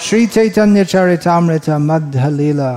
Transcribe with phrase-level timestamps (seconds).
[0.00, 2.72] श्री चैतन्य चरितमृत मध्य लीला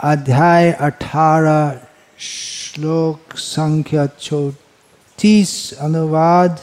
[0.00, 1.80] अध्याय अठारह
[2.26, 5.52] श्लोक संख्या चौतीस
[5.86, 6.58] अनुवाद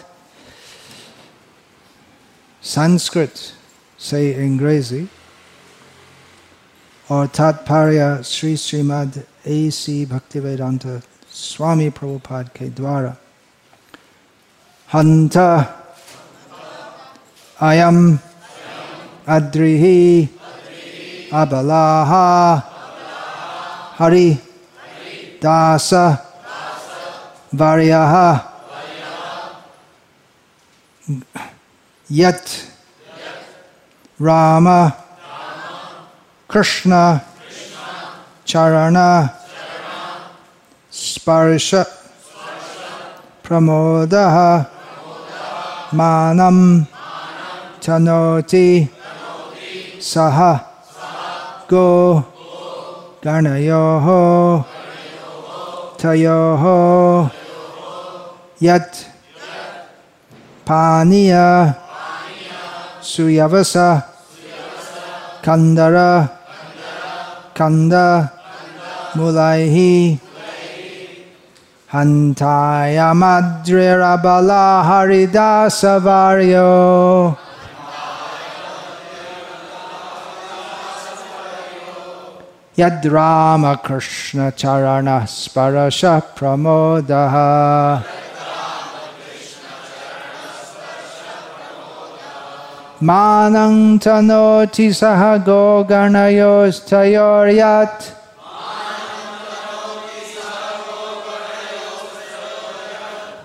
[2.64, 3.34] संस्कृत
[4.00, 5.08] से अंग्रेज़ी
[7.08, 10.86] और तात्पर्य श्री श्रीमद ए सी भक्तिवेदांत
[11.34, 13.16] स्वामी प्रभुपाद के द्वारा
[14.90, 15.38] हंत
[17.58, 18.18] अयम
[19.30, 21.30] Adrihi, Adrihi.
[21.30, 24.02] Abalaha, Abalaha.
[24.02, 24.34] Hari.
[24.34, 27.54] Hari, Dasa, Dasa.
[27.54, 28.42] Varyaha,
[31.06, 31.22] Varyaha.
[32.10, 32.66] Yet, Yet.
[34.18, 34.98] Rama, Rama.
[36.48, 40.34] Krishna, Krishna, Charana, Charana.
[40.90, 43.22] Sparsha, Sparsha.
[43.44, 45.94] Pramodaha, Pramodaha.
[45.94, 47.78] Manam, Manam.
[47.80, 48.90] Tanoti,
[50.00, 50.64] saha
[51.68, 52.24] go
[53.22, 54.64] garnayoho
[56.00, 57.28] tayoho
[58.64, 59.12] yat
[60.64, 61.76] paniya
[63.04, 64.08] suyavasa
[65.44, 66.32] kandara
[67.52, 68.32] kanda
[69.20, 70.16] mulaihi
[71.92, 74.16] hantaya madrira
[74.88, 77.36] haridasavario.
[77.36, 77.49] varyo
[82.80, 88.02] Yad Rama Krishna Charana Sparasha Pramodaha.
[93.02, 98.16] Manang tanoti saha goganayos tayoryat.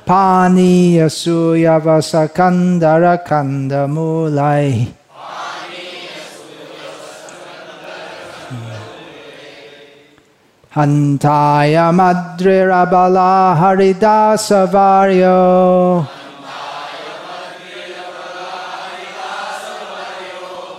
[0.07, 5.04] Pani asuyavasa kandara kandamulai.
[10.75, 16.03] Hantaya Madrirabala Haridasa Varyo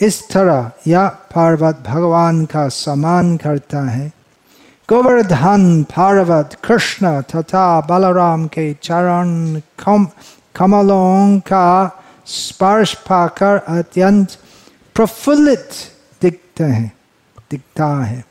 [0.00, 4.12] इस तरह यह पार्वत भगवान का सम्मान करता है।
[4.88, 10.08] गोवर्धन, पार्वत, कृष्ण तथा बलराम के चरण कम
[10.56, 14.28] कमलों का स्पर्श पाकर अत्यंत
[14.94, 15.68] प्रफुल्लित
[16.22, 16.92] दिखते हैं,
[17.50, 18.24] दिखता है।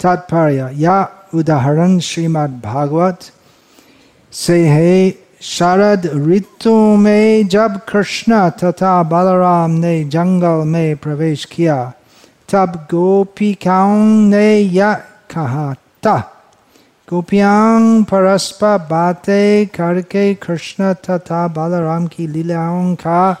[0.00, 3.18] तात्पर्य यह उदाहरण श्रीमद् भागवत
[4.32, 11.76] से है शरद ऋतु में जब कृष्ण तथा बलराम ने जंगल में प्रवेश किया
[12.48, 14.94] तब गोपिकाओं ने यह
[15.30, 15.72] कहा
[16.06, 16.18] था
[17.08, 23.32] गोपियाँ परस्पर बातें करके कृष्ण तथा बलराम की लीलाओं का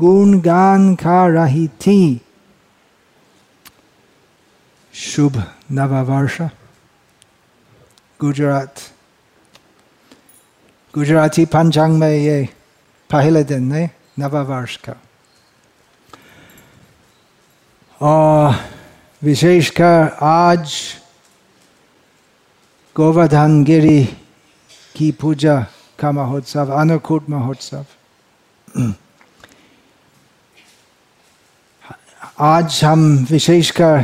[0.00, 2.00] गुणगान खा रही थी
[4.94, 5.42] शुभ
[5.72, 6.40] नववर्ष
[8.20, 8.80] गुजरात
[10.94, 12.48] गुजराती पंचांग में ये
[13.10, 13.84] पहले दिन है
[14.18, 14.96] नववर्ष का
[19.22, 20.74] विशेषकर आज
[22.96, 24.04] गोवर्धन गिरी
[24.94, 25.56] की पूजा
[25.98, 27.84] का महोत्सव अनुकूट महोत्सव
[32.40, 34.00] आज हम विशेषकर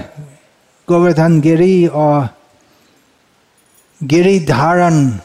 [0.89, 2.29] गोवर्धन गिरी और
[4.01, 5.19] गिरी धारण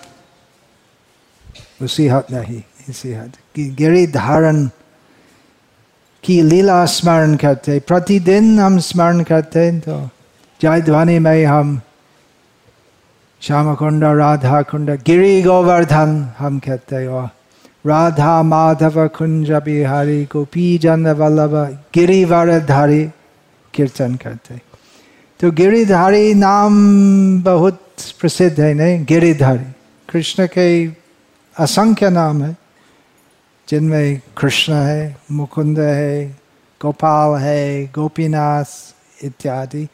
[1.83, 4.65] उसी हद नहीं इसी हद कि गिरी धारण
[6.23, 9.99] की लीला स्मरण करते प्रतिदिन हम स्मरण करते तो
[10.59, 11.79] जय ध्वनि में हम
[13.41, 17.29] श्याम कुंड राधा कुंड गिरी गोवर्धन हम कहते और
[17.85, 21.55] राधा माधव कुंज बिहारी गोपी जन वल्लभ
[21.95, 23.03] गिरिवरधारी
[23.73, 24.59] कीर्तन करते
[25.39, 26.73] तो गिरिधारी नाम
[27.43, 27.79] बहुत
[28.19, 29.65] प्रसिद्ध है नहीं गिरिधारी
[30.09, 30.67] कृष्ण के
[31.59, 32.57] असंख्य नाम है,
[33.69, 36.27] जिनमें कृष्ण है, मुकुंद है,
[36.81, 38.63] गोपाल है, गोपीनाथ
[39.23, 39.87] इत्यादि।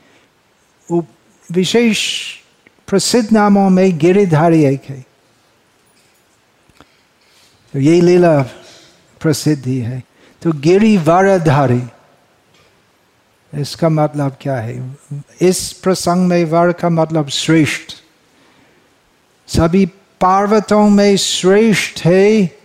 [1.52, 2.00] विशेष
[2.88, 5.06] प्रसिद्ध नामों में गिरिधारी एक है।
[7.74, 8.42] तो यही लीला
[9.22, 10.04] प्रसिद्ध ही है।
[10.42, 11.84] तो गिरिवरधारी,
[13.54, 14.98] इसका मतलब क्या है?
[15.42, 17.94] इस प्रसंग में वर का मतलब श्रेष्ठ।
[19.48, 19.86] सभी
[20.22, 22.58] पार्वतों में श्रेष्ठ है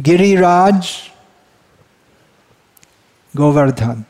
[0.00, 0.92] गिरिराज
[3.36, 4.04] गोवर्धन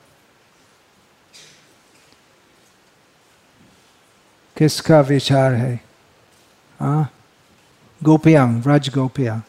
[4.57, 5.81] किसका विचार है?
[6.81, 7.13] हाँ?
[8.03, 9.43] गोपियांग व्रज गोपिया।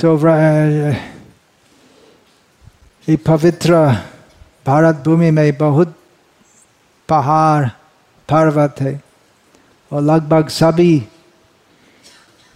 [0.00, 0.16] तो
[3.08, 3.74] ये पवित्र
[4.66, 5.98] भारत भूमि में बहुत
[7.08, 7.68] पहाड़,
[8.28, 9.03] पर्वत है।
[9.94, 11.06] और लगभग सभी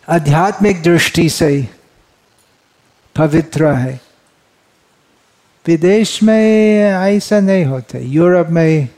[0.08, 1.68] आध्यात्मिक दृष्टि से
[3.16, 4.00] पवित्र है।
[5.66, 8.88] विदेश में ऐसा नहीं होते। यूरोप में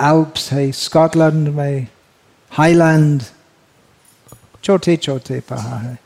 [0.00, 1.86] एल्प्स है, स्कॉटलैंड में
[2.50, 3.22] हाईलैंड
[4.64, 5.98] छोटे छोटे पहाड़ है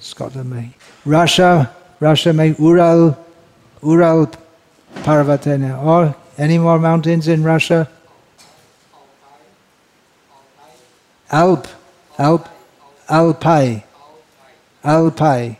[0.00, 0.72] स्कॉटलैंड में।
[1.08, 1.66] रशिया
[2.02, 3.14] रशिया में उरल
[3.84, 4.24] उरल
[5.06, 7.86] पर्वत है और any more mountains in Russia
[11.31, 11.67] Alp,
[12.17, 12.47] Alp,
[13.09, 13.83] Alpai,
[14.83, 15.57] Alpai,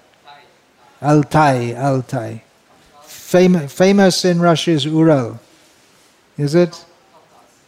[1.01, 2.43] Altai, Altai.
[3.03, 5.39] Fam famous in Russia is Ural.
[6.37, 6.85] Is it?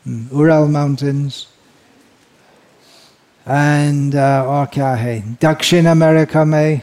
[0.07, 1.47] Mm, Ural Mountains.
[3.45, 6.81] And uh, और क्या है दक्षिण अमेरिका में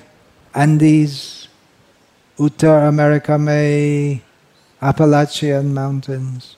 [0.54, 1.48] Andes,
[2.38, 4.20] उत्तर अमेरिका में
[4.82, 6.56] Appalachian Mountains,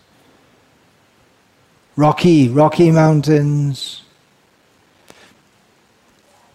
[1.96, 4.02] Rocky, Rocky Mountains,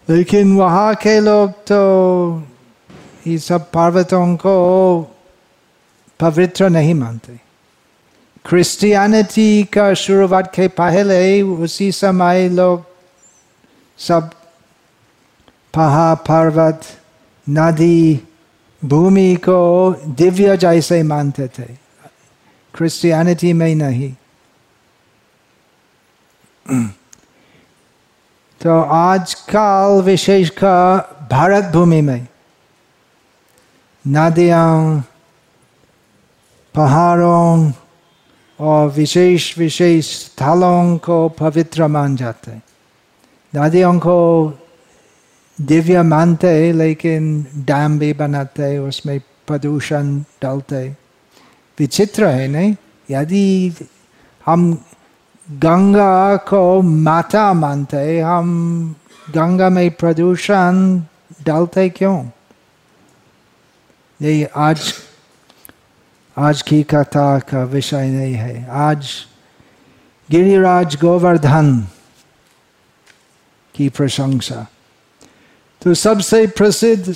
[0.09, 2.43] लेकिन वहाँ के लोग तो
[3.27, 4.55] ये सब पर्वतों को
[6.19, 7.39] पवित्र नहीं मानते।
[8.45, 12.83] क्रिश्चियनिटी का शुरुआत के पहले उसी समय लोग
[13.97, 14.29] सब
[15.73, 16.81] पहाड़, पर्वत,
[17.49, 18.19] नदी,
[18.85, 21.63] भूमि को दिव्य जैसे मानते थे।
[22.73, 24.13] क्रिश्चियनिटी में नहीं।
[28.65, 32.27] तो आजकल विशेषकर भारत भूमि में
[34.07, 35.03] नदियाँ,
[36.75, 37.71] पहाड़ों
[38.59, 42.63] और विशेष विशेष स्थलों को पवित्र मान जाते हैं।
[43.55, 44.17] नदियों को
[45.61, 50.89] दिव्य मानते लेकिन डैम भी बनाते उसमें प्रदूषण डालते
[51.79, 52.75] विचित्र है, नहीं?
[53.11, 53.73] यदि
[54.45, 54.85] हम
[55.51, 58.95] गंगा को माता मानते हम
[59.29, 60.99] गंगा में प्रदूषण
[61.43, 62.29] डालते क्यों?
[64.21, 64.93] ये आज
[66.37, 69.09] आज की कथा का विषय नहीं है। आज
[70.31, 71.87] गिरिराज गोवर्धन
[73.75, 74.67] की प्रशंसा।
[75.81, 77.15] तो सबसे प्रसिद्ध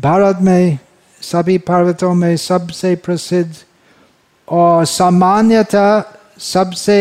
[0.00, 0.78] भारत में,
[1.20, 3.54] सभी पर्वतों में सबसे प्रसिद्ध
[4.48, 6.02] और सामान्यतः
[6.38, 6.98] सबसे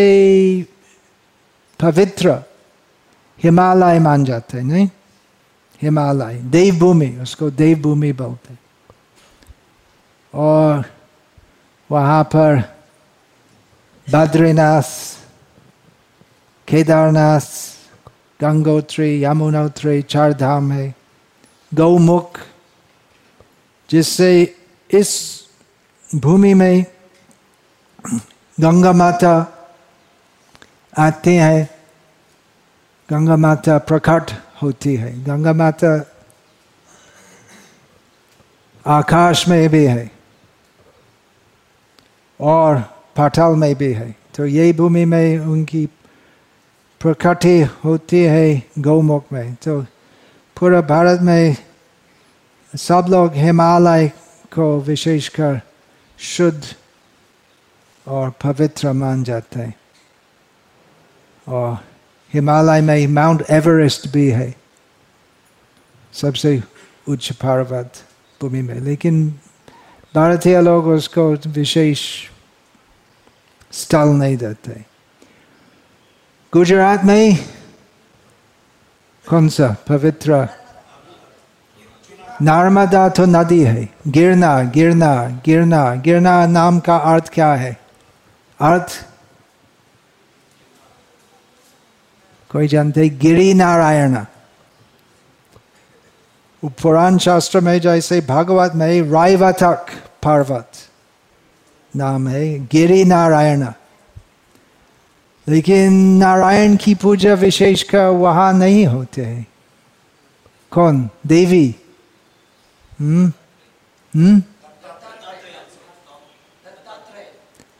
[1.79, 2.43] पवित्र
[3.43, 4.89] हिमालय मान जाते हैं, नहीं?
[5.81, 8.53] हिमालय, देवभूमि, उसको देवभूमि बोलते
[10.33, 10.83] और
[11.91, 12.77] वहाँ पर
[14.09, 15.17] बद्रीनाथ,
[16.67, 17.77] केदारनाथ,
[18.41, 20.95] गंगोत्री, यमुनोत्री चार धाम है,
[21.73, 22.39] गौमुख,
[23.89, 24.55] जिससे
[24.91, 25.41] इस
[26.15, 26.85] भूमि में
[28.59, 29.33] गंगा माता
[30.97, 31.69] आते हैं,
[33.11, 34.31] गंगा माता प्रकट
[34.63, 36.11] होती है। गंगा माता
[38.85, 40.11] आकाश में भी है
[42.41, 42.79] और
[43.15, 45.85] पाताल में भी है। तो यही भूमि में उनकी
[47.01, 49.81] प्रकृति होती है गौमुख में। तो
[50.57, 51.55] पूरा भारत में
[52.75, 54.07] सब लोग हिमालय
[54.53, 55.61] को विशेषकर
[56.19, 56.63] शुद्ध
[58.07, 59.75] और पवित्र मान जाते हैं।
[61.47, 61.77] और
[62.33, 64.55] हिमालय में माउंट एवरेस्ट भी है।
[66.13, 66.63] सबसे
[67.09, 67.93] उच्च पर्वत
[68.41, 69.39] भूमि में। लेकिन
[70.15, 72.29] भारतीय लोग उसको विशेष
[73.71, 74.85] स्थल नहीं देते।
[76.53, 77.37] गुजरात में
[79.29, 80.47] कौन सा पवित्र?
[82.41, 87.86] नर्मदा तो नदी है। गिरना गिरना गिरना गिरना नाम का अर्थ क्या है?
[88.59, 88.93] अर्थ
[92.51, 94.15] कोई जानते गिरी नारायण
[96.81, 99.91] पुराण शास्त्र में जैसे भागवत में रायवतक
[100.23, 100.71] पर्वत
[101.93, 103.65] नाम है गिरी नारायण
[105.47, 109.45] लेकिन नारायण की पूजा विशेषकर वहाँ नहीं होते हैं
[110.71, 111.65] कौन देवी
[112.99, 113.27] हम्म
[114.13, 114.41] हम्म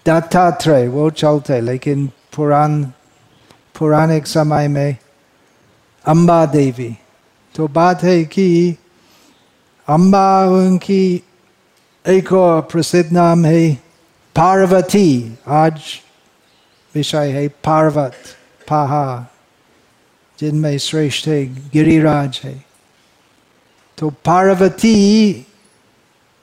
[0.07, 2.83] दत्तात्रेय वो चलते लेकिन पुरान
[3.79, 4.97] पुराने समय में
[6.05, 6.95] अम्बा देवी
[7.55, 8.75] तो बात है कि
[9.87, 11.03] अम्बा उनकी
[12.05, 13.73] एक और प्रसिद्ध नाम है
[14.35, 15.09] पार्वती
[15.47, 15.81] आज
[16.95, 18.15] विषय है पार्वत
[18.69, 19.19] पहाड़
[20.39, 22.55] जिनमें श्रेष्ठ है गिरिराज है
[23.97, 25.33] तो पार्वती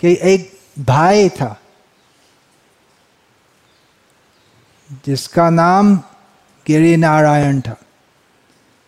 [0.00, 1.56] के एक भाई था
[5.06, 5.96] जिसका नाम
[6.66, 7.76] गिरी नारायण था।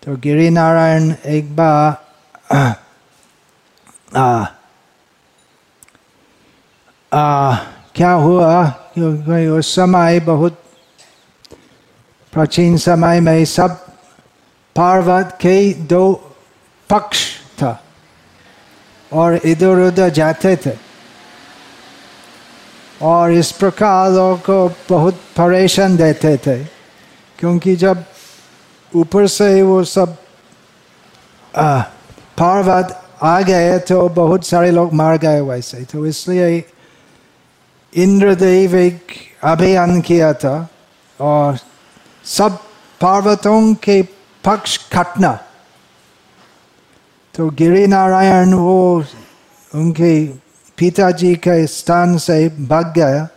[0.02, 2.06] तो गिरी नारायण एक बार
[4.16, 4.44] आ,
[7.12, 7.54] आ,
[7.94, 8.66] क्या हुआ?
[8.66, 10.64] क्योंकि उस समय बहुत
[12.32, 13.68] प्राचीन समय में सब
[14.76, 16.34] पार्वत के दो
[16.90, 17.84] पक्ष था
[19.12, 20.85] और इधर उधर जाते थे।
[23.02, 26.58] और इस प्रकार लोगों को बहुत परेशान देते थे,
[27.38, 28.04] क्योंकि जब
[28.92, 30.16] ऊपर से वो सब
[32.38, 36.64] पर्वत आ गए तो बहुत सारे लोग मार गए वैसे तो इसलिए
[37.92, 39.12] इंद्रदेव एक
[39.44, 40.56] अभियान किया था
[41.20, 41.58] और
[42.24, 42.58] सब
[43.00, 44.00] पार्वतों के
[44.44, 45.32] पक्ष खटना।
[47.34, 49.04] तो गिरी नारायण वो
[49.72, 50.12] उनके
[50.78, 53.28] पिताजी के स्थान से भाग गया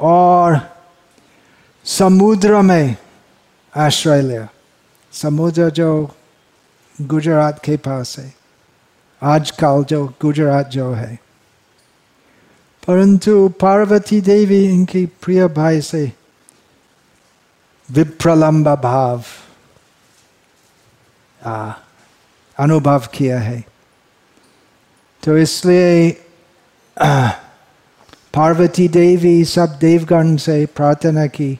[0.00, 0.60] और
[1.84, 2.96] समुद्र में
[3.76, 4.48] आश्रय लिया।
[5.12, 6.16] समुद्र जो
[7.00, 8.34] गुजरात के पास है।
[9.22, 11.18] आजकल जो गुजरात जो है।
[12.86, 16.12] परंतु पार्वती देवी इनकी प्रिय भाई से
[17.90, 19.22] विप्रलंब भाव
[22.58, 23.64] अनुभव किया है।
[25.24, 26.23] तो इसलिए
[26.96, 31.54] पार्वती देवी सब देवगण से प्रार्थना की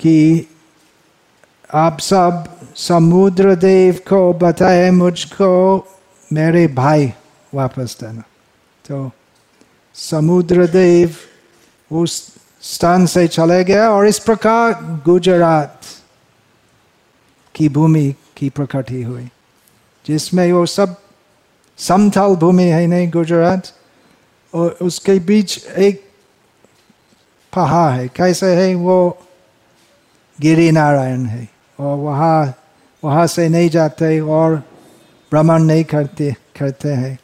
[0.00, 0.46] कि
[1.74, 5.50] आप सब समुद्र देव को बताए मुझको
[6.32, 7.12] मेरे भाई
[7.54, 8.22] वापस देना।
[8.84, 9.10] तो
[9.94, 11.16] समुद्र देव
[11.92, 14.72] उस स्थान से चले गया और इस प्रकार
[15.04, 15.80] गुजरात
[17.54, 19.28] की भूमि की प्रकटी हुई,
[20.06, 20.96] जिसमें वो सब
[21.78, 23.72] समथल भूमि है नहीं गुजरात
[24.52, 26.04] और उसके बीच एक
[27.52, 28.98] पहाड़ है कैसे है वो
[30.38, 32.54] गिरी नारायण है और वहाँ
[33.02, 34.56] वहाँ से नहीं जाते और
[35.32, 37.18] भ्रमण नहीं करते करते हैं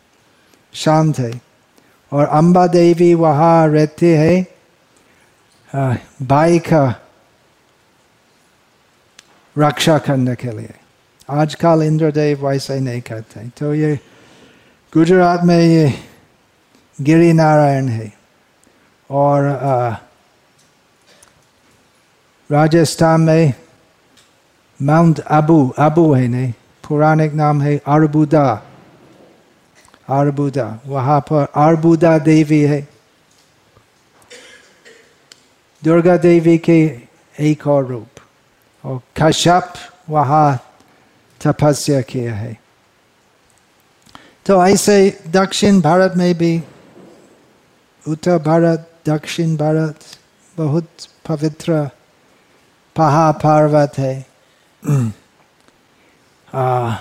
[0.74, 1.32] शांत है
[2.12, 4.46] और अम्बा देवी वहाँ रहते हैं
[6.22, 6.84] भाई का
[9.56, 10.74] रक्षा करने के लिए
[11.32, 13.98] आजकल इंद्रदेव वैसे नहीं करते तो ये
[14.94, 15.86] गुजरात में ये
[16.98, 18.12] गिरी नारायण है
[19.10, 19.42] और
[22.50, 23.52] राजस्थान में
[24.80, 26.52] माउंट अबू अबू है नहीं
[26.88, 28.46] पुरानिक नाम है अरबुदा
[30.10, 32.80] अरबुदा वहाँ पर अरबुदा देवी है।
[35.82, 36.80] दुर्गा देवी के
[37.40, 38.08] एक और रूप,
[38.84, 39.72] और कश्यप
[40.10, 40.58] वहाँ
[41.40, 42.63] तपस्या किया है।
[44.46, 44.96] तो ऐसे
[45.26, 46.52] दक्षिण भारत में भी
[48.04, 50.00] उत्तर भारत दक्षिण भारत
[50.56, 51.78] बहुत पवित्र
[52.96, 54.14] पहाड़ पर्वत है
[56.48, 56.96] आ,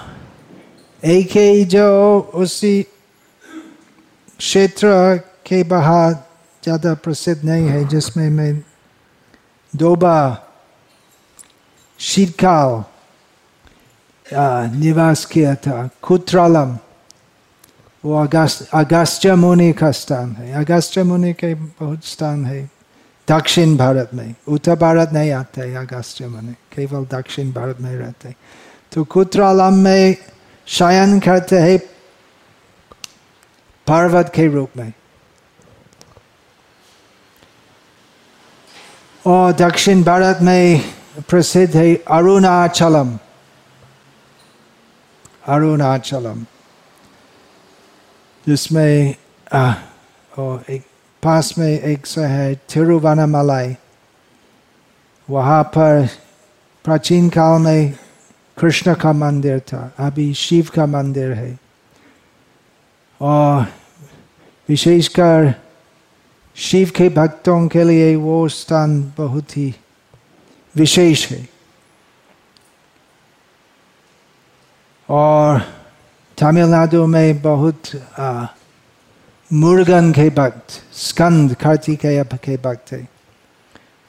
[1.03, 2.81] एक ही जो उसी
[4.39, 4.87] क्षेत्र
[5.47, 6.13] के बाहर
[6.63, 8.53] ज़्यादा प्रसिद्ध नहीं है जिसमें मैं
[9.73, 10.31] दो बार
[11.99, 12.83] शीतकाल
[14.77, 16.75] निवास किया था कुत्रालम
[18.03, 22.69] वो अगस्त अगस्त्य मुनि का स्थान है अगस्त्य मुनि के बहुत स्थान है।
[23.27, 28.33] दक्षिण भारत में, उत्तर भारत नहीं आते है अगस्त्य मुनि, केवल दक्षिण भारत में रहते
[28.91, 30.15] तो कुत्रालम में
[30.67, 31.77] शयन करते हैं
[33.87, 34.91] पर्वत के रूप में।
[39.25, 40.81] और दक्षिण भारत में
[41.29, 43.17] प्रसिद्ध है अरुणाचलम
[45.47, 46.45] अरुणाचलम।
[48.47, 49.15] जिसमें
[50.37, 50.83] और एक,
[51.23, 53.75] पास में एक शहर तिरुवनामलाई।
[55.29, 56.07] वहाँ पर
[56.83, 57.93] प्राचीन काल में
[58.57, 61.59] कृष्ण का मंदिर था, अभी शिव का मंदिर है।
[63.21, 63.61] और
[64.69, 65.53] विशेषकर
[66.55, 69.75] शिव के भक्तों के लिए वो स्थान बहुत ही
[70.75, 71.47] विशेष है।
[75.09, 75.42] और
[76.43, 77.81] तमिलनाडु में बहुत
[79.53, 83.07] मुर्गन के भक्त, स्कंद, कार्तिकेय के भक्त है।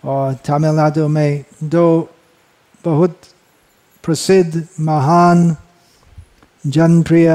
[0.04, 2.10] और तमिलनाडु में दो
[2.84, 3.20] बहुत
[4.02, 5.56] प्रसिद्ध, महान,
[6.66, 7.28] जनप्रिय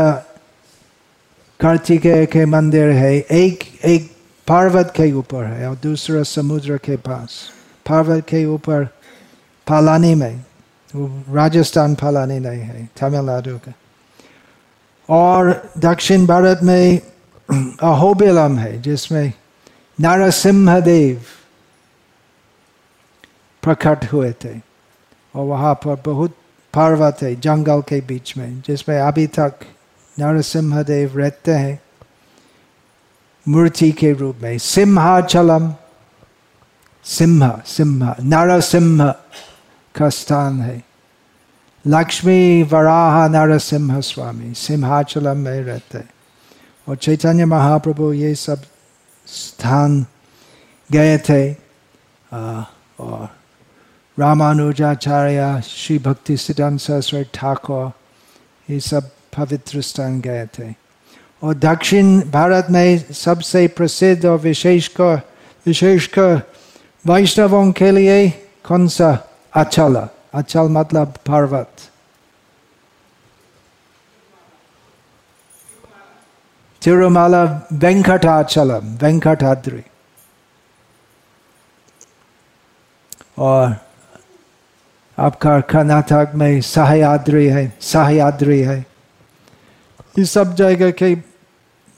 [1.59, 4.11] कार्तिकेय के मंदिर है। एक एक
[4.47, 7.49] पर्वत के ऊपर है और दूसरा समुद्र के पास।
[7.89, 8.85] पर्वत के ऊपर
[9.67, 10.45] पालानी में,
[11.29, 13.73] राजस्थान पालानी नहीं है, तमिलनाडु का।
[15.09, 16.99] और दक्षिण भारत में
[17.83, 19.33] अहोबिलम है, जिसमें
[20.01, 21.23] नारसिम्ह देव
[23.63, 24.59] प्रकट हुए थे
[25.35, 26.31] और वहाँ पर बहुत
[26.73, 29.53] पर्वत है, जंगल के बीच में, जिसमें अभी तक
[30.19, 31.79] नरसिम्ह देव रहते हैं,
[33.47, 35.73] मूर्ति के रूप में। सिम्हाचलम
[37.03, 39.11] सिम्हा सिम्हा नरसिम्ह
[39.95, 40.88] का स्थान है।
[41.85, 45.99] लक्ष्मी वराह नरसिम्हा स्वामी सिंहाचलम में रहते
[46.87, 48.61] और चैतन्य महाप्रभु ये सब
[49.27, 50.05] स्थान
[50.89, 51.41] गए थे
[52.31, 53.27] और
[54.17, 57.91] रामानुजाचार्य श्री भक्ति सिद्धांत सरस्वती ठाकुर
[58.67, 60.73] ये सब पवित्र स्थान गए थे
[61.41, 65.21] और दक्षिण भारत में सबसे प्रसिद्ध और विशेषकर
[65.65, 66.41] विशेषकर
[67.05, 68.29] वैष्णवों के लिए
[68.67, 69.17] कौन सा
[69.53, 69.95] अचल
[70.33, 71.89] अचल मतलब पर्वत
[76.81, 79.83] तिरुमाला वेंकटाचलम वेंकटाद्री
[83.37, 83.75] और
[85.17, 88.79] आपका कर्नाटक में सह्याद्री है सह्याद्री है।
[90.19, 91.15] ये सब जगह के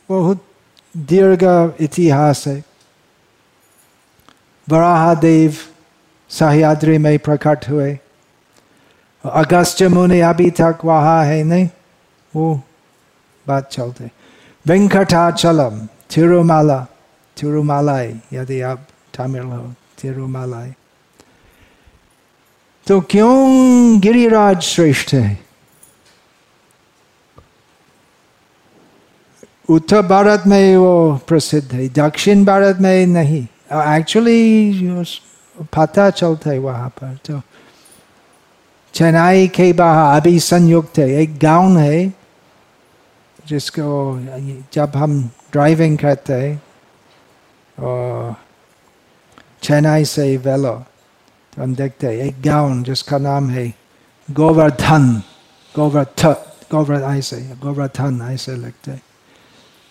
[0.09, 0.45] बहुत
[0.97, 1.43] दीर्घ
[1.81, 2.63] इतिहास है।
[4.69, 5.57] वराहदेव
[6.29, 7.99] सह्याद्री में प्रकट हुए।
[9.25, 11.69] अगस्त्य मुनि अभी तक वहाँ है नहीं?
[12.35, 12.61] वो
[13.47, 14.09] बात चलते।
[14.67, 16.79] वेंकटाचलम, तिरुमाला,
[17.37, 20.71] तिरुमालाई, यदि आप तमिल हो, तिरुमालाई।
[22.87, 25.39] तो क्यों गिरिराज श्रेष्ठ है?
[29.69, 33.47] उत्तर भारत में वो प्रसिद्ध है, दक्षिण भारत में नहीं।
[33.97, 34.71] एक्चुअली
[35.77, 37.41] पता चलता है वहाँ पर तो
[38.93, 42.13] चेन्नई के बाहर, अभी संयुक्त है, एक गाँव है,
[43.47, 44.19] जिसको
[44.73, 46.61] जब हम ड्राइविंग करते हैं,
[47.77, 48.35] और
[49.63, 50.73] चेन्नई से वेलो
[51.53, 53.67] तो हम देखते हैं, एक गाँव जिसका नाम है
[54.29, 55.11] गोवर्धन,
[55.75, 56.25] गोवर्थ
[56.71, 59.01] गोवर्धन ऐसे गोवर्धन ऐसे लगते हैं।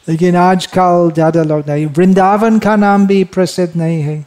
[0.06, 4.24] लेकिन आजकल ज़्यादा लोग नहीं, वृंदावन का नाम भी प्रसिद्ध नहीं है,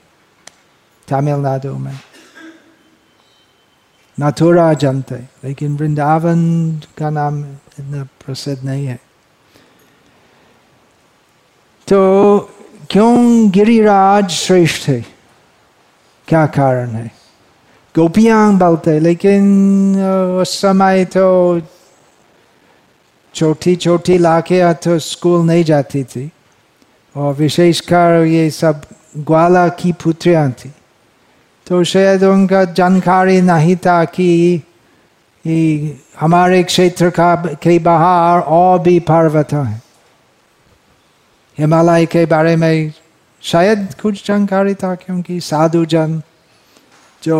[1.07, 1.99] तमिलनाडु में।
[4.17, 6.39] मथुरा जानते लेकिन वृंदावन
[6.97, 8.99] का नाम इतना प्रसिद्ध नहीं है
[11.87, 11.99] तो
[12.89, 15.05] क्यों गिरिराज श्रेष्ठ है?
[16.27, 17.11] क्या कारण है?
[17.95, 19.43] गोपियाँ बोलते लेकिन
[20.41, 21.61] उस समय तो
[23.35, 26.31] छोटी छोटी लाके तो स्कूल नहीं जाती थी।
[27.15, 28.81] और विशेषकर ये सब
[29.17, 30.71] ग्वाला की पुत्रियाँ थी।
[31.67, 34.61] तो शायद उनका जानकारी नहीं था कि
[36.19, 39.81] हमारे क्षेत्र का के बाहर और भी पर्वत है
[41.57, 42.91] हिमालय के बारे में
[43.43, 46.21] शायद कुछ जानकारी था क्योंकि साधु जन
[47.21, 47.39] जो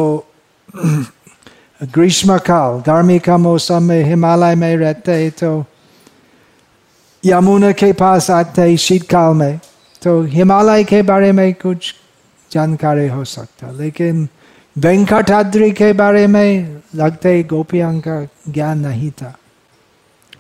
[1.82, 5.54] ग्रीष्म काल गर्मी का मौसम में हिमालय में रहते तो
[7.24, 9.60] यमुना के पास आते शीतकाल में
[10.02, 11.94] तो हिमालय के बारे में कुछ
[12.54, 14.28] जानकारी हो सकता लेकिन
[14.78, 19.38] वेंकटाद्री के बारे में लगते गोपियाँ का ज्ञान नहीं था।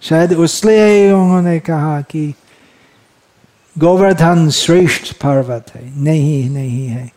[0.01, 2.33] शायद उसलिए उन्होंने कहा कि
[3.77, 7.11] गोवर्धन श्रेष्ठ पर्वत है। नहीं नहीं है।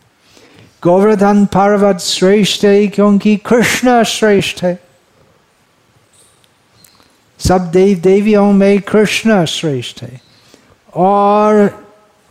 [0.83, 4.79] गोवर्धन पर्वत श्रेष्ठ है क्योंकि कृष्ण श्रेष्ठ है।
[7.39, 10.21] सब देव देवियों में कृष्ण श्रेष्ठ है।
[10.95, 11.53] और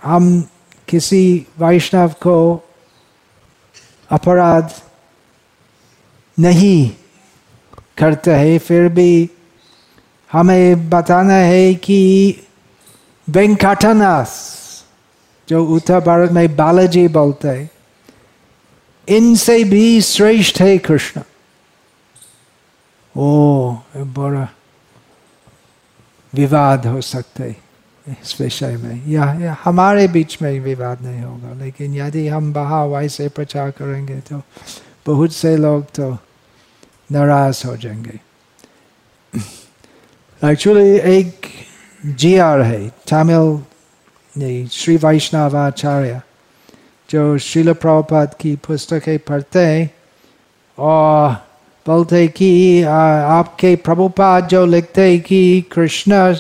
[0.05, 0.49] हम
[0.89, 2.69] किसी वैष्णव को
[4.11, 4.83] अपराध
[6.41, 6.91] नहीं
[7.99, 9.31] करते हैं, फिर भी
[10.33, 12.37] हमें बताना है कि
[13.31, 14.27] वेंकटनाथ
[15.49, 17.71] जो उत्तर भारत में बालाजी बोलते हैं,
[19.09, 21.21] इनसे भी श्रेष्ठ है कृष्ण।
[23.17, 24.49] ओ, बड़ा
[26.35, 27.66] विवाद हो सकते है।
[28.09, 32.89] इस विषय में। या, या हमारे बीच में विवाद नहीं होगा लेकिन यदि हम बाहर
[32.89, 34.43] वैसे प्रचार करेंगे तो
[35.07, 36.19] बहुत से लोग तो
[37.13, 38.21] नाराज़ हो जाएँगे।
[40.45, 41.47] एक्चुअली एक
[42.07, 46.21] जी आर है तमिल श्री वैष्णव आचार्य
[47.11, 49.91] जो शिल प्रभुपाद की पुस्तकें पढ़ते हैं
[50.79, 51.33] और
[51.87, 56.35] बोलते कि आपके प्रभुपाद जो लिखते हैं कि कृष्ण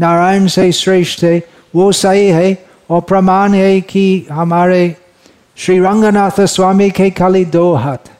[0.00, 1.38] नारायण से श्रेष्ठ है
[1.74, 2.56] वो सही है
[2.90, 4.82] और प्रमाण है कि हमारे
[5.56, 8.10] श्री रंगनाथ स्वामी के खाली दो हाथ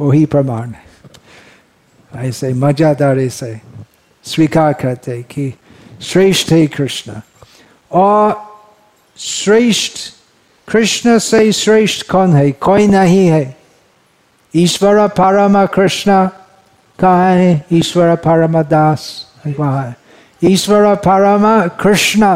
[0.00, 3.60] वही प्रमाण है ऐसे मजादार से
[4.24, 5.52] स्वीकार करते कि
[6.02, 7.20] श्रेष्ठ है कृष्ण
[7.90, 8.34] और
[9.18, 9.98] श्रेष्ठ
[10.68, 13.44] कृष्ण से श्रेष्ठ कौन है कोई नहीं है
[14.54, 16.26] ईश्वर परम कृष्ण
[16.98, 19.04] कहा है ईश्वर परम दास
[19.48, 20.05] वहाँ है
[20.42, 21.46] ईश्वर परम
[21.80, 22.26] कृष्ण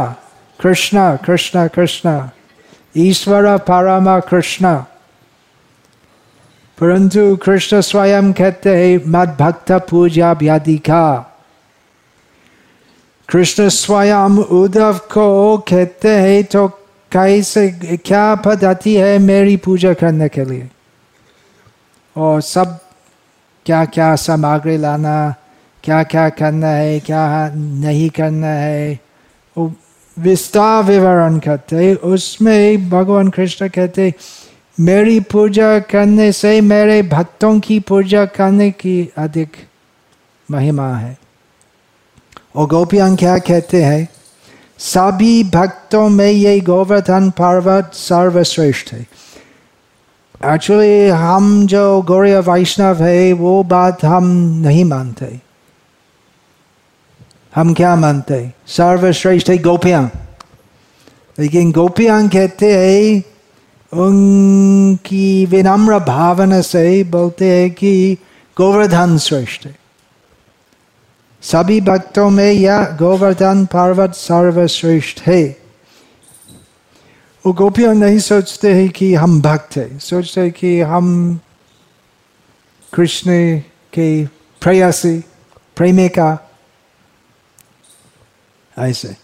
[0.61, 2.21] कृष्ण कृष्ण कृष्ण
[2.97, 4.75] ईश्वर परम कृष्ण
[6.79, 11.03] परंतु कृष्ण स्वयं कहते हैं मद भक्त पूजा व्याधिका
[13.29, 16.67] कृष्ण स्वयं उद्धव को कहते हैं तो
[17.13, 20.69] कैसे क्या पद्धति है मेरी पूजा करने के लिए
[22.17, 22.79] और सब
[23.67, 25.17] क्या क्या सामग्री लाना
[25.85, 28.99] क्या क्या करना है, क्या नहीं करना है।
[29.57, 29.73] वो
[30.17, 34.13] विस्तार विवरण करते उसमें भगवान कृष्ण कहते
[34.81, 39.57] मेरी पूजा करने से मेरे भक्तों की पूजा करने की अधिक
[40.51, 41.19] महिमा है।
[42.57, 44.09] और गोपियाँ क्या कहते हैं,
[44.79, 49.07] सभी भक्तों में ये गोवर्धन पर्वत सर्वश्रेष्ठ है।
[50.45, 54.25] एक्चुअली हम जो गौरी वैष्णव है, वो बात हम
[54.63, 55.50] नहीं मानते।
[57.55, 58.55] हम क्या मानते हैं?
[58.67, 60.13] सर्वश्रेष्ठ है गोपियाँ।
[61.39, 63.23] लेकिन गोपियाँ कहते हैं,
[63.99, 68.15] उनकी विनम्र भावना से बोलते हैं कि
[68.57, 69.79] गोवर्धन श्रेष्ठ है।
[71.43, 75.57] सभी भक्तों में यह गोवर्धन पर्वत सर्वश्रेष्ठ है।
[77.47, 81.39] वो गोपियाँ नहीं सोचते हैं कि हम भक्त है, सोचते हैं कि हम
[82.93, 83.59] कृष्ण
[83.93, 84.27] के
[84.61, 85.25] प्रयासी,
[85.77, 86.50] प्रेमिका
[88.81, 89.17] ऐसे।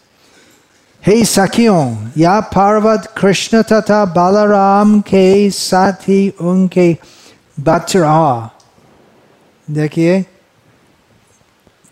[1.02, 6.96] हे सखियों, या पार्वत कृष्ण तथा बालाराम के साथ ही उनके
[7.60, 8.50] बच्चा
[9.70, 10.20] देखिए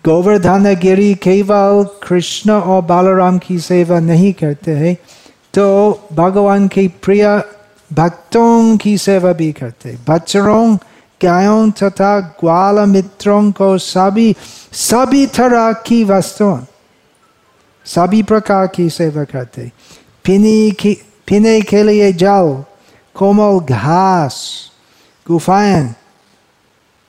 [0.05, 4.95] गोवर्धन गिरी केवल कृष्ण और बालाराम की सेवा नहीं करते हैं
[5.55, 5.67] तो
[6.13, 7.27] भगवान के प्रिय
[7.93, 10.77] भक्तों की सेवा भी करते बच्चों,
[11.23, 14.35] गायों तथा ग्वाल मित्रों को सभी
[14.73, 16.59] सभी तरह की वस्तुओं
[17.87, 19.71] सभी प्रकार की सेवा करते
[20.25, 22.65] पीने की लिए जल
[23.15, 24.71] कोमल घास
[25.29, 25.95] गुफाएँ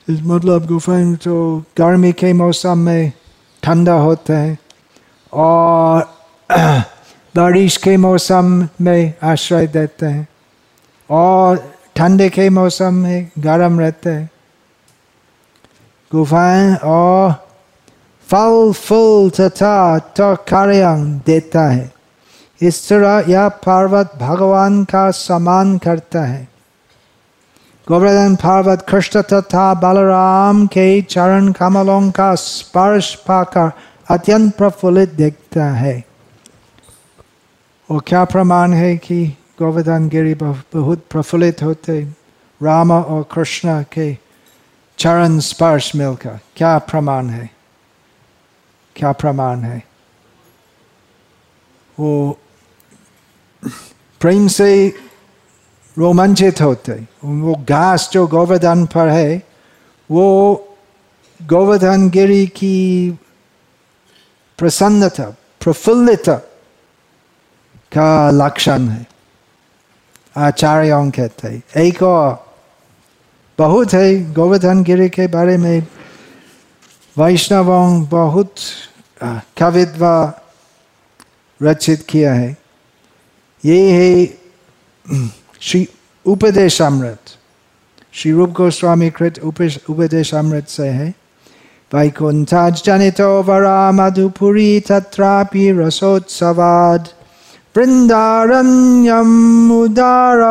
[0.10, 3.12] मतलब गुफाएँ तो गर्मी के मौसम में
[3.64, 4.58] ठंडा होते हैं
[5.34, 6.04] और
[7.36, 10.28] बारिश के मौसम में आश्रय देते हैं
[11.10, 14.30] और ठंडे के मौसम में गर्म रहते हैं
[16.12, 17.45] गुफाएँ और
[18.30, 21.94] फल फूल तथा तरकारियाँ देता है।
[22.62, 26.48] इस तरह यह पर्वत भगवान का सम्मान करता है।
[27.88, 33.72] गोवर्धन पर्वत कृष्ण तथा बलराम के चरण कमलों का स्पर्श पाकर
[34.10, 36.04] अत्यंत प्रफुल्लित देखता है।
[37.92, 42.02] और क्या प्रमाण है कि गोवर्धन गिरी बहुत प्रफुल्लित होते
[42.64, 44.18] राम और कृष्ण के
[44.98, 46.40] चरण स्पर्श मिलकर?
[46.56, 47.55] क्या प्रमाण है?
[48.96, 49.84] क्या प्रमाण है?
[52.00, 52.40] वो
[54.20, 54.88] प्रेम से
[55.98, 56.92] रोमांचित होते
[57.24, 59.44] वो घास जो गोवर्धन पर है,
[60.12, 60.56] वो
[61.42, 63.12] गोवर्धन गिरी की
[64.58, 65.24] प्रसन्नता,
[65.62, 66.36] प्रफुल्लता
[67.96, 69.06] का लक्षण है।
[70.38, 72.54] आचार्यों कहते एक और
[73.58, 75.88] बहुत है गोवर्धन गिरी के बारे में
[77.18, 78.54] वैष्णवों बहुत
[79.58, 80.06] कवित्व
[81.62, 82.58] रचित किया है।
[83.66, 84.26] ये है
[85.62, 85.88] श्री
[86.26, 87.20] उपदेश अमृत
[88.14, 89.40] श्री रूप गोस्वामी कृत
[89.90, 91.14] उपदेश अमृत से है।
[91.92, 97.08] वैकुंठाज जनितो वरा मधुपुरी तत्रापि रसोत्सवाद।
[97.76, 100.50] वृन्दारण्यम् उदारपानिरमणा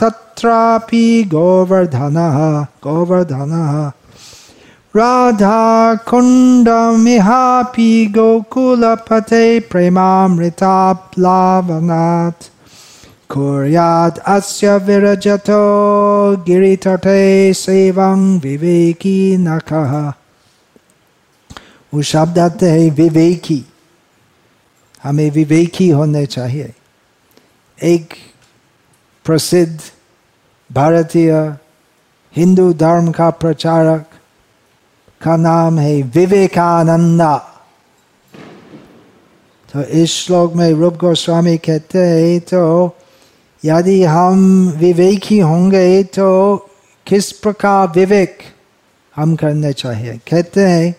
[0.00, 2.38] तत्रापि गोवर्धनः
[2.84, 3.92] गोवर्धनः।
[4.96, 6.12] राधाकुण्डमिहापि
[8.14, 12.48] गोकुलपते प्रेमामृताप्लावनात्
[13.32, 15.62] कुर्यात् अस्य विरजतो
[16.46, 17.22] गिरितटे
[17.62, 19.92] सेवं विवेकी नखः
[22.38, 23.64] आते हैं विवेकी
[25.04, 26.72] हमें विवेकी होने चाहिए
[27.78, 28.14] एक
[29.26, 29.80] प्रसिद्ध
[30.70, 31.32] भारतीय
[32.34, 34.04] हिंदू धर्म का प्रचारक
[35.22, 37.36] का नाम है विवेकानंदा
[39.68, 42.64] तो इस श्लोक में रूप गोस्वामी कहते हैं तो
[43.62, 44.40] यदि हम
[44.78, 46.56] विवेकी होंगे तो
[47.06, 48.42] किस प्रकार विवेक
[49.14, 50.94] हम करने चाहिए कहते हैं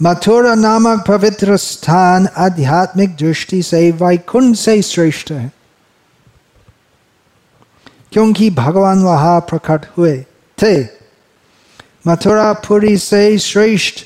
[0.00, 5.50] मथुरा नामक पवित्र स्थान आध्यात्मिक दृष्टि से वैकुंठ से श्रेष्ठ है
[8.12, 10.16] क्योंकि भगवान वहाँ प्रकट हुए
[10.58, 10.99] थे
[12.04, 14.04] मथुरा पुरी से श्रेष्ठ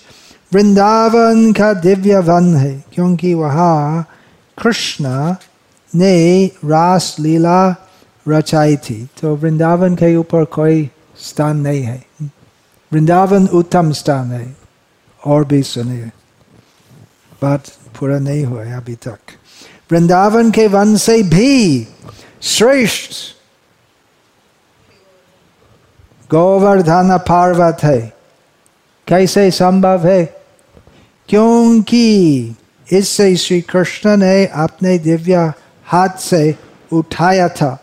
[0.54, 4.06] वृंदावन का दिव्य वन है क्योंकि वहाँ
[4.58, 5.34] कृष्ण
[5.92, 7.76] ने रास लीला
[8.26, 12.02] रचाई थी तो वृंदावन के ऊपर कोई स्थान नहीं है
[12.92, 14.56] वृंदावन उत्तम स्थान है
[15.22, 16.10] और भी सुनिए
[17.42, 17.68] बात
[18.00, 19.36] पूरा नहीं हुआ अभी तक
[19.92, 21.86] वृंदावन के वन से भी
[22.42, 23.33] श्रेष्ठ
[26.34, 28.12] गोवर्धन पार्वत है।
[29.06, 30.24] कैसे संभव है?
[31.28, 32.38] क्योंकि
[32.92, 35.52] इससे श्री कृष्ण ने अपने दिव्य
[35.84, 36.54] हाथ से
[36.92, 37.78] उठाया था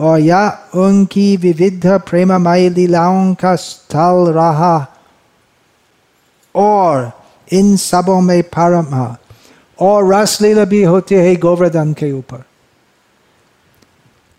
[0.00, 4.86] और यह उनकी विविध प्रेममयी लीलाओं का स्थल रहा।
[6.54, 7.12] और
[7.52, 9.16] इन सबों में परम
[9.80, 12.44] और रसलीला भी होती है गोवर्धन के ऊपर।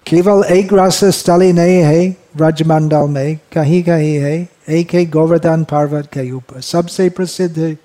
[0.07, 4.35] केवल एक रस स्थली नहीं है ब्रजमंडल में कहीं कहीं है
[4.69, 7.77] एक है गोवर्धन पर्वत के ऊपर सबसे प्रसिद्ध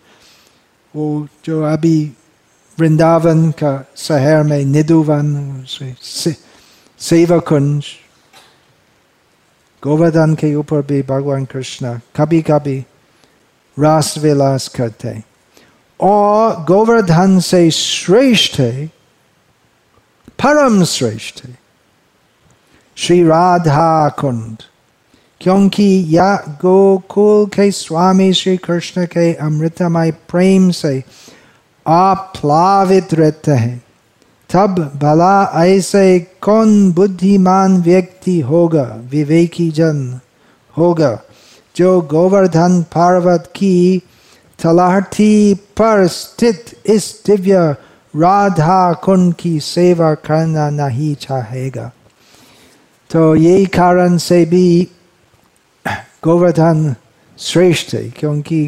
[0.94, 2.12] वो जो अभी
[2.78, 6.34] वृंदावन का शहर में निधुवन से,
[7.00, 7.84] सेवा कुंज
[9.82, 12.78] गोवर्धन के ऊपर भी भगवान कृष्ण कभी कभी
[13.76, 15.22] रास विलास करते
[16.00, 18.86] और गोवर्धन से श्रेष्ठ है
[20.42, 21.58] परम श्रेष्ठ है
[23.00, 24.62] श्री राधा कुंड
[25.40, 31.02] क्योंकि यह गोकुल के स्वामी श्री कृष्ण के अमृतमय प्रेम से
[31.86, 33.82] आप्लावित रहते हैं
[34.50, 40.02] तब भला ऐसे कौन बुद्धिमान व्यक्ति होगा विवेकी जन
[40.76, 41.18] होगा
[41.76, 44.02] जो गोवर्धन पर्वत की
[44.58, 47.62] तलाहटी पर स्थित इस दिव्य
[48.16, 51.90] राधा कुंड की सेवा करना नहीं चाहेगा
[53.11, 54.66] तो यही कारण से भी
[56.25, 56.94] गोवर्धन
[57.38, 58.64] श्रेष्ठ है क्योंकि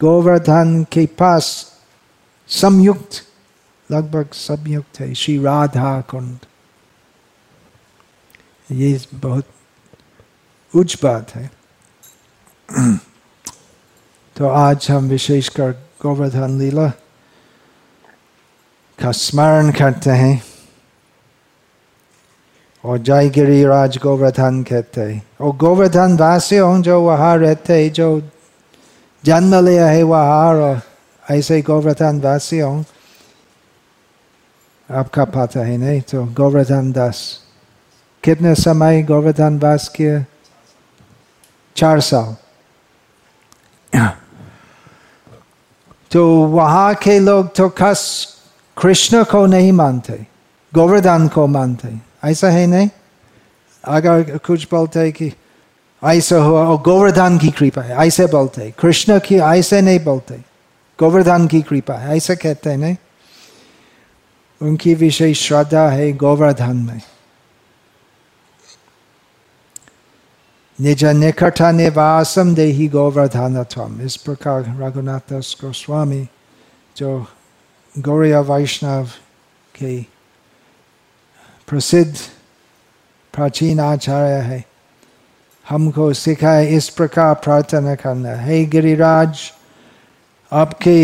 [0.00, 1.50] गोवर्धन के पास
[2.48, 3.22] संयुक्त
[3.90, 6.38] लगभग संयुक्त है श्री राधा कुंड
[8.72, 9.46] ये बहुत
[10.74, 11.50] उच्च बात है
[14.36, 15.70] तो आज हम विशेषकर
[16.02, 16.88] गोवर्धन लीला
[18.98, 20.49] का स्मरण करते हैं
[22.84, 25.02] और जय गिरिराज गोवर्धन कहते
[25.40, 28.08] और गोवर्धन वासियों जो वहाँ रहते जो
[29.24, 30.80] जन्म लिया है वहाँ और
[31.24, 32.82] ऐसे गोवर्धन वासी वासियों
[34.88, 37.20] आपका पता है नहीं तो गोवर्धन दास
[38.24, 40.24] कितने समय गोवर्धन वास किए
[41.76, 42.34] चार साल
[46.10, 48.02] तो वहाँ के लोग तो खस
[48.76, 50.26] कृष्ण को नहीं मानते
[50.72, 51.88] गोवर्धन को मानते
[52.22, 52.88] ऐसा है नहीं
[53.84, 55.32] अगर कुछ बोलते कि
[56.02, 60.34] ऐसा हुआ और गोवर्धन की कृपा है ऐसे बोलते कृष्ण की ऐसे नहीं बोलते
[60.98, 62.96] गोवर्धन की कृपा है ऐसा कहते हैं नहीं
[64.60, 67.00] उनकी विशेष श्रद्धा है गोवर्धन में
[70.78, 76.26] निज निकट निवासम देही गोवर्धन इस प्रकार रघुनाथ दास गोस्वामी
[76.96, 77.18] जो
[77.94, 79.06] गौरिया वैष्णव
[79.74, 80.19] के
[81.70, 82.16] प्रसिद्ध
[83.34, 84.64] प्राचीन आचार्य है।
[85.66, 89.38] हमको सिखाए इस प्रकार प्रार्थना करना। हे गिरिराज,
[90.52, 90.98] आपके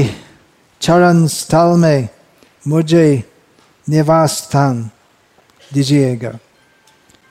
[0.81, 2.09] चरण स्थल में
[2.69, 3.23] मुझे
[3.87, 4.83] निवास स्थान
[5.71, 6.31] दीजिएगा।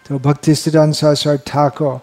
[0.06, 2.00] तो भक्ति सिद्धांत सरस्वती ठाकुर,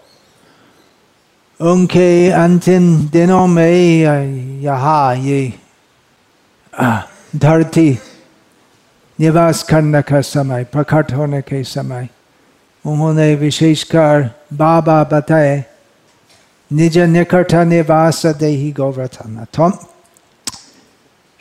[1.59, 3.73] उनके अंतिम दिनों में
[4.61, 5.53] यहाँ ये
[7.35, 7.97] धरती
[9.23, 12.07] निवास करने का समय प्रकट होने के समय
[12.85, 15.63] उन्होंने विशेषकर बाबा बताए,
[16.71, 19.69] निज निकट निवास देही गोवर्धन तो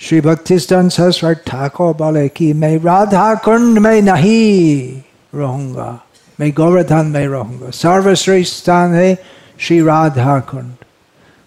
[0.01, 5.03] श्री भक्तिस्तन सरस्वती ठाकुर बोले कि मैं राधा कुंड में नहीं
[5.35, 5.91] रहूँगा,
[6.39, 9.15] मैं गोवर्धन में रहूँगा। सर्वश्रेष्ठ स्थान है
[9.59, 10.75] श्री राधा कुंड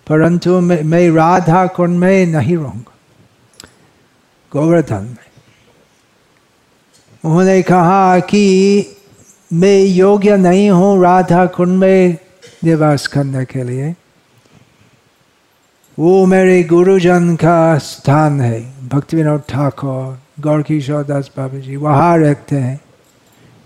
[0.08, 2.94] परंतु मैं राधा कुंड में नहीं रहूँगा।
[4.52, 5.25] गोवर्धन में।
[7.26, 8.86] उन्होंने कहा कि
[9.54, 12.18] मैं योग्य नहीं हूँ राधा कुंड में
[12.64, 13.96] निवास करने के लिए।
[16.00, 22.18] वो मेरे गुरुजन का स्थान है। भक्ति विनोद ठाकुर गौर किशोर दास बाबा जी वहाँ
[22.18, 22.80] रहते हैं।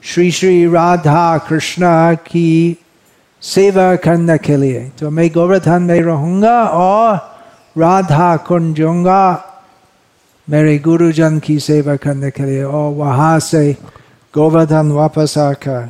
[0.04, 2.78] श्री श्री राधा कृष्णा की
[3.42, 7.16] सेवा करने के लिए। तो मैं गोवर्धन में रहूँगा और
[7.78, 9.49] राधा कुंड जाऊँगा
[10.50, 13.74] मेरे गुरुजन की सेवा करने के लिए, और वहाँ से
[14.34, 15.90] गोवर्धन वापस आकर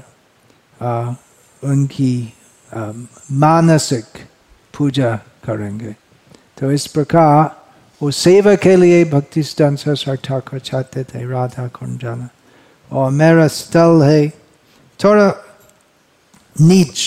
[1.64, 2.34] उनकी
[3.32, 4.06] मानसिक
[4.74, 5.96] पूजा करेंगे।
[6.60, 7.56] तो इस प्रकार
[8.02, 12.30] वो सेवा के लिए भक्ति स्थान सरस्वती ठाकुर चाहते थे, राधा कुंड जाना
[12.92, 14.28] और मेरा स्थल है
[15.00, 15.28] थोड़ा
[16.56, 17.00] नीच।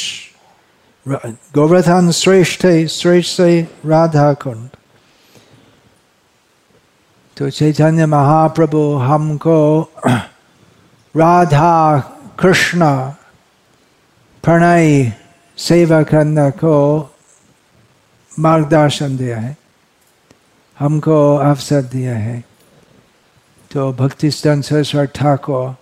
[1.06, 4.68] गोवर्धन श्रेष्ठ है, श्रेष्ठ से राधा कुंड।
[7.36, 9.58] तो चैतन्य महाप्रभु हमको
[11.16, 11.98] राधा
[12.38, 12.84] कृष्ण
[14.44, 15.12] प्रणय
[15.58, 16.74] सेवा करने को
[18.38, 19.56] मार्गदर्शन दिया है।
[20.78, 22.44] हमको अवसर दिया है।
[23.70, 25.76] तो भक्ति सरस्वर ठाकुर,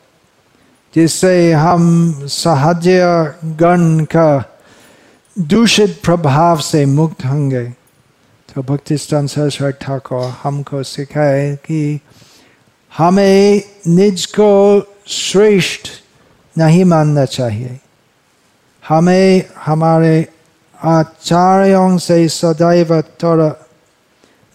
[0.95, 3.01] जिससे हम सहज्य
[3.45, 4.59] गण का
[5.39, 7.80] दूषित प्रभाव से मुक्त होंगे।
[8.55, 12.01] तो भक्ति सरस्वती ठाकुर, हमको सिखाए कि
[12.99, 15.89] हमें निज को श्रेष्ठ
[16.59, 17.81] नहीं मानना चाहिए।
[18.89, 20.27] हमें हमारे
[20.85, 23.67] आचार्यों से सदैव थोड़ा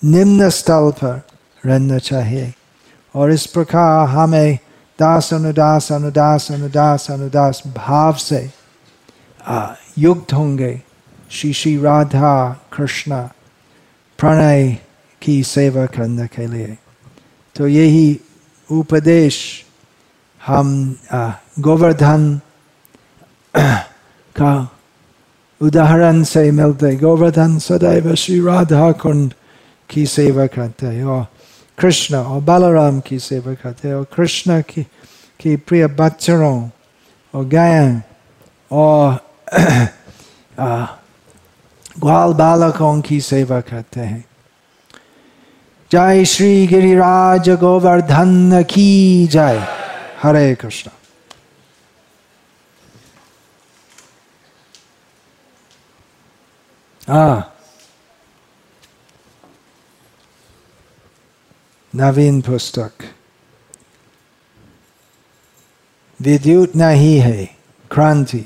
[0.05, 1.21] निम्न स्थल पर
[1.65, 2.53] रहना चाहिए।
[3.15, 4.59] और इस प्रकार हमें
[4.99, 8.51] दास अनुदास अनुदास अनुदास अनुदास भाव से
[9.97, 10.81] युक्त होंगे।
[11.31, 13.27] श्री श्री राधा कृष्ण।
[14.25, 14.63] प्रणय
[15.21, 16.77] की सेवा करने के लिए
[17.55, 18.07] तो यही
[18.69, 19.37] उपदेश
[20.41, 20.69] हम
[21.59, 22.23] गोवर्धन
[24.35, 24.53] का
[25.61, 29.33] उदाहरण से मिलते गोवर्धन सदैव श्री राधा कुंड
[29.89, 31.25] की सेवा करते हैं और
[31.77, 34.83] कृष्ण और बालाराम की सेवा करते हैं और कृष्ण की
[35.39, 36.57] की प्रिय बच्चरों
[37.33, 38.01] और गायन
[38.71, 39.19] और
[41.95, 44.23] ग्वाल बालकों की सेवा करते हैं
[45.91, 49.65] जय श्री गिरिराज गोवर्धन की जय
[50.23, 50.91] हरे कृष्ण
[57.07, 57.51] हाँ
[61.93, 63.03] नवीन पुस्तक
[66.19, 67.45] विद्युत नहीं है
[67.91, 68.45] क्रांति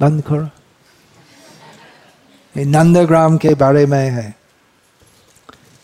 [0.00, 0.48] बंद करो
[2.56, 4.34] नंदग्राम के बारे में है।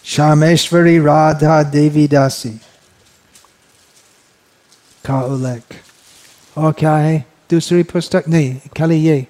[0.05, 2.61] श्यामेश्वरी राधा देवी दासी।
[5.07, 5.62] का उल्लेख
[6.59, 7.25] और क्या है?
[7.51, 9.27] दूसरी पुस्तक नहीं, खाली ये।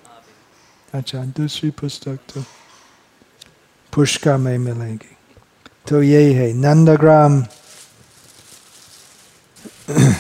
[0.95, 2.45] अच्छा दूसरी पुस्तक तो
[3.95, 5.17] पुष्कर में मिलेगी।
[5.89, 7.45] तो यही है, नंदग्राम।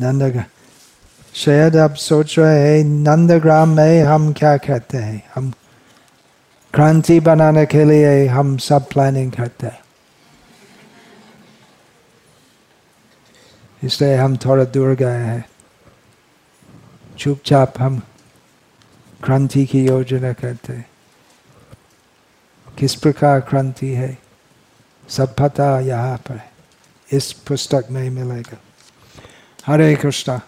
[0.00, 0.44] नंदग्राम
[1.34, 5.30] शायद आप सोच रहे हैं, नंदग्राम में हम क्या कहते हैं?
[5.34, 5.52] हम
[6.74, 9.82] क्रांति बनाने के लिए हम सब प्लानिंग करते हैं
[13.82, 15.44] इसलिए हम थोड़ा दूर गए हैं
[17.18, 18.00] चुपचाप हम
[19.20, 20.86] क्रांति की योजना करते हैं
[22.66, 24.16] किस प्रकार क्रांति है
[25.08, 26.40] सब पता यहाँ पर
[27.08, 28.58] इस पुस्तक में मिलेगा
[29.66, 30.40] हरे कृष्णा